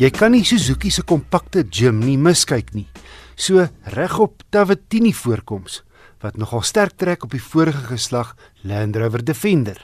[0.00, 2.86] Jy kan nie Suzuki se kompakte Jimny miskyk nie.
[3.36, 5.82] So regop Tavatini voorkoms
[6.24, 8.32] wat nogal sterk trek op die vorige geslag
[8.64, 9.76] Land Rover Defender.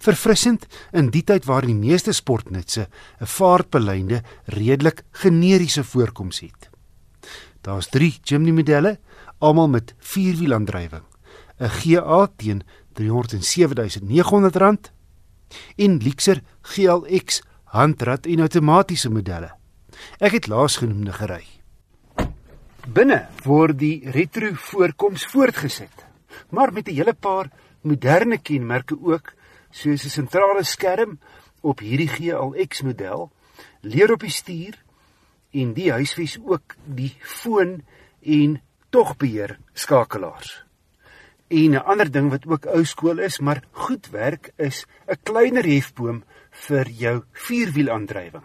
[0.00, 0.64] Verfrissend
[0.96, 2.88] in die tyd waar die meeste sportnutse
[3.20, 6.70] 'n vaartbeleide redelik generiese voorkoms het.
[7.60, 8.98] Daar's 3 Jimny modelle,
[9.38, 11.04] almal met vierwielaandrywing.
[11.60, 12.62] 'n GA teen
[12.94, 14.92] R307.900
[15.76, 17.42] en Lexer GLX
[17.76, 19.52] handrat en outomatiese modelle.
[20.20, 21.44] Ek het laasgenoemde gery.
[22.86, 26.04] Binne word die retro voorkoms voortgesit,
[26.50, 27.50] maar met 'n hele paar
[27.82, 29.32] moderne kenmerke ook,
[29.70, 31.18] soos 'n sentrale skerm
[31.60, 33.30] op hierdie GLX model,
[33.80, 34.74] leer op die stuur
[35.52, 37.82] en die huisves ook die foon
[38.22, 40.65] en togbeheer skakelaars.
[41.48, 45.64] En 'n ander ding wat ook ou skool is, maar goed werk, is 'n kleiner
[45.64, 48.44] hefboom vir jou vierwielaandrywing.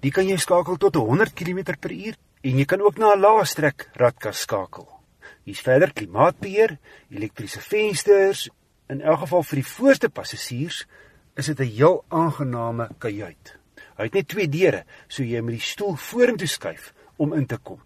[0.00, 3.88] Die kan jy skakel tot 100 km/h en jy kan ook na 'n lae strek
[3.94, 4.88] radkas skakel.
[5.44, 6.78] Hier's verder klimaatbeheer,
[7.10, 8.50] elektriese vensters.
[8.88, 10.86] In elk geval vir die voorste passasiers
[11.36, 13.56] is dit 'n heel aangename kajuit.
[13.96, 17.58] Hy het net twee deure, so jy moet die stoel vorentoe skuif om in te
[17.58, 17.80] kom.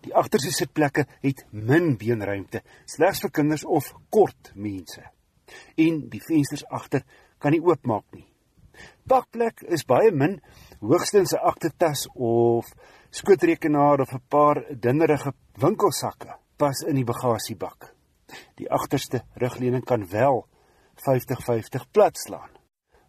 [0.00, 5.02] Die agterste sitplekke het min beenruimte, slegs vir kinders of kort mense.
[5.76, 7.04] En die vensters agter
[7.40, 8.26] kan nie oopmaak nie.
[9.10, 10.38] Pakplek is baie min,
[10.80, 12.66] hoogstens 'n aktetas of
[13.10, 17.94] skootrekenaar of 'n paar dinnerige winkelsakke pas in die bagasiebak.
[18.56, 20.46] Die agterste rugleuning kan wel
[20.94, 22.56] 50-50 plat slaan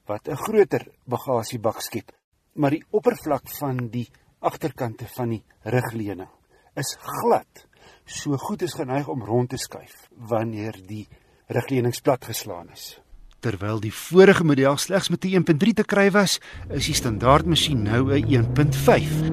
[0.08, 2.12] wat 'n groter bagasiebak skep,
[2.54, 6.41] maar die oppervlak van die agterkante van die rugleuning
[6.76, 7.66] is glad.
[8.06, 11.08] So goed is geneig om rond te skuif wanneer die
[11.52, 13.00] rugleuning plat geslaan is.
[13.42, 17.84] Terwyl die vorige model slegs met 'n 1.3 te kry was, is die standaard masjien
[17.84, 19.32] nou 'n 1.5.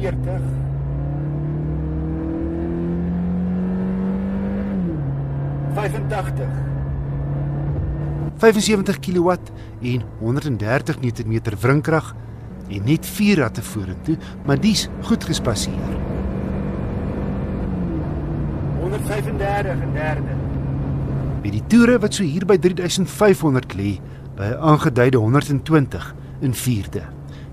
[0.00, 0.62] 40
[5.74, 6.72] 85
[8.36, 9.30] 75 kW
[9.80, 12.14] en 130 Nm wrinkrag
[12.68, 15.96] en net 4 ratte vorentoe, maar dis goed gespasseer.
[18.80, 20.36] 135 en derde.
[21.42, 23.98] By die toere wat so hier by 3500 lê,
[24.36, 27.02] by 'n aangeduide 120 in vierde.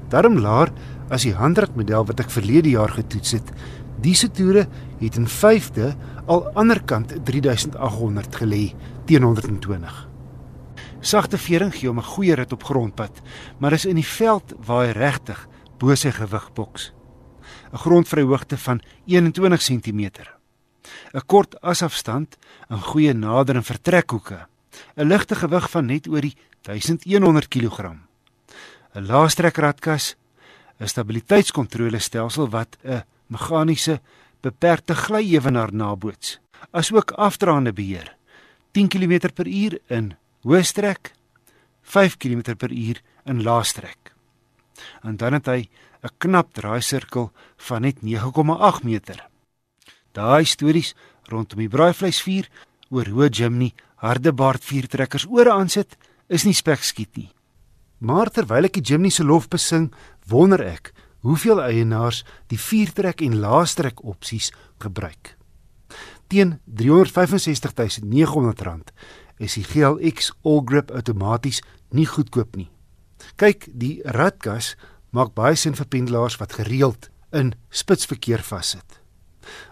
[0.09, 0.69] Daarom laer
[1.09, 3.51] as die handratmodel wat ek verlede jaar getoets het.
[4.01, 4.67] Diese toere
[4.99, 5.95] het in vyfde
[6.25, 8.73] al aanderkant 3800 gelê
[9.05, 10.08] teen 120.
[10.99, 13.21] Sagte vering gee hom 'n goeie rit op grondpad,
[13.59, 16.91] maar is in die veld waar hy regtig bo sy gewig boks.
[17.71, 20.01] 'n Grondvryhoogte van 21 cm.
[21.13, 22.37] 'n Kort asafstand
[22.69, 24.47] en goeie nader- en vertrekhoeke.
[24.97, 27.95] 'n Ligte gewig van net oor die 1100 kg.
[28.95, 30.15] 'n Laastrekradkas,
[30.79, 34.01] 'n stabiliteitskontrolestelsel wat 'n meganiese
[34.41, 36.39] beperkte glyewenaar naboots,
[36.71, 38.15] asook afdraande beheer.
[38.71, 41.13] 10 km/h in hoë strek
[41.81, 44.13] 5 km/h in lae strek.
[45.03, 45.69] En dan het hy
[46.03, 49.27] 'n knap draaisirkel van net 9,8 meter.
[50.13, 52.49] Daai stories rondom die braaivleisvuur
[52.89, 57.31] oor hoe Jimny hardebaard vuurtrekkers ore aansit, is nie spekskiet nie.
[57.99, 59.93] Maar terwyl ek die Jimny se lof besing,
[60.27, 65.37] wonder ek hoeveel eienaars die vuurtrek en laastrek opsies gebruik.
[66.29, 68.93] Teen R365900
[69.39, 71.63] is die GLX All Grip outomaties
[71.95, 72.69] nie goedkoop nie.
[73.39, 74.75] Kyk, die radkas
[75.15, 78.99] maak baie sin vir pendelaars wat gereeld in spitsverkeer vassit.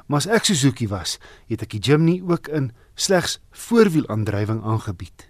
[0.08, 1.18] Maar as ek Suzuki was,
[1.52, 5.28] het ek die Jimny ook in slegs voorwielaandrywing aangebied.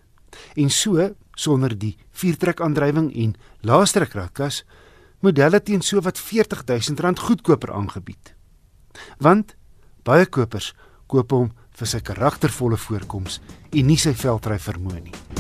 [0.55, 4.63] En so, sonder die viertrek-aandrywing en laastrek radkas,
[5.25, 8.33] modelle teen so wat R40000 goedkoper aangebied.
[9.23, 9.55] Want
[10.05, 10.73] baie kopers
[11.07, 15.36] koop hom vir sy karaktervolle voorkoms en nie sy veldry vermoë nie.